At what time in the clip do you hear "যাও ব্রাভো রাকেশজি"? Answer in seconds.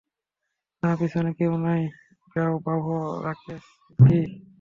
2.33-4.19